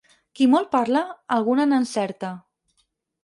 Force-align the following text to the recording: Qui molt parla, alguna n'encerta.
Qui 0.37 0.45
molt 0.53 0.71
parla, 0.75 1.01
alguna 1.37 1.67
n'encerta. 1.73 2.31